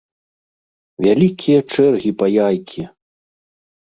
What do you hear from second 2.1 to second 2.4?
па